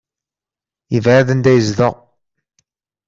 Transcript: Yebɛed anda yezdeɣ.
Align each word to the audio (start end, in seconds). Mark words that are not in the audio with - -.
Yebɛed 0.93 1.27
anda 1.33 1.51
yezdeɣ. 1.53 1.95